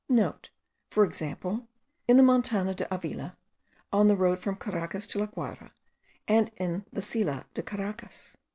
[0.35, 1.67] *(* For example,
[2.07, 3.37] in the Montana de Avila,
[3.93, 5.73] on the road from Caracas to La Guayra,
[6.27, 8.35] and in the Silla de Caracas.